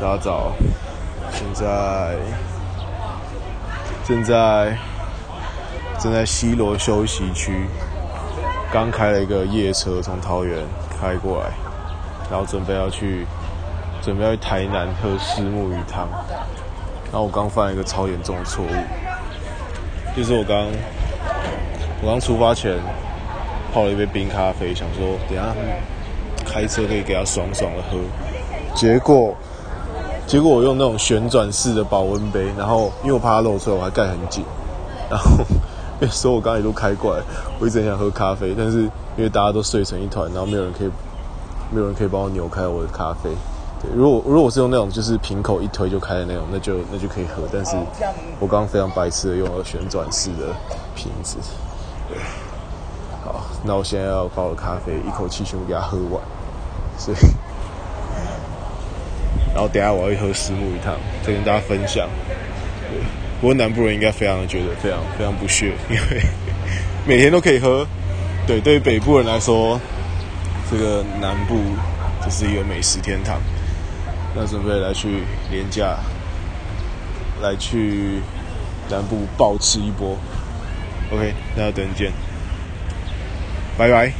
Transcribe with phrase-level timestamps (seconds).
[0.00, 0.52] 大家早，
[1.30, 2.16] 现在
[4.02, 4.74] 正在
[5.98, 7.66] 正在西螺休息区，
[8.72, 10.64] 刚开了一个夜车从桃园
[10.98, 11.50] 开过来，
[12.30, 13.26] 然后准备要去
[14.00, 16.08] 准备要去台南喝虱目鱼汤。
[17.12, 20.66] 然后我刚犯了一个超严重的错误，就是我刚
[22.00, 22.78] 我刚出发前
[23.74, 25.54] 泡了一杯冰咖啡，想说等下
[26.46, 27.98] 开车可以给他爽爽的喝，
[28.74, 29.36] 结果。
[30.30, 34.44] 结果我用那种旋转式的保温杯，然后因为我怕它漏出来，我还盖很紧。
[35.10, 35.28] 然后
[35.98, 37.22] 那时候我刚刚一路开过来，
[37.58, 38.82] 我一直很想喝咖啡，但是
[39.16, 40.90] 因为大家都睡成一团，然后没有人可以，
[41.72, 43.28] 没有人可以帮我扭开我的咖啡。
[43.82, 47.42] 对，如果如果是用那种就是瓶口一推就开的那种，那就那就可以喝。
[47.52, 47.74] 但是
[48.38, 50.54] 我刚刚非常白痴的用了旋转式的
[50.94, 51.38] 瓶子。
[52.08, 52.16] 对，
[53.24, 56.22] 好，那我现在要把我的咖啡一口气全部给它喝完，
[56.96, 57.18] 所以。
[59.60, 62.08] 然后等下我要去喝虱目鱼汤，再跟大家分享。
[63.42, 66.22] 不过南部人应该非常的觉得非常非常不屑，因为
[67.06, 67.86] 每天都可以喝。
[68.46, 69.78] 对，对于北部人来说，
[70.70, 71.60] 这个南部
[72.24, 73.38] 就是一个美食天堂。
[74.34, 75.98] 那准备来去廉价，
[77.42, 78.20] 来去
[78.88, 80.16] 南部暴吃一波。
[81.12, 82.10] OK，那等见，
[83.76, 84.10] 拜拜。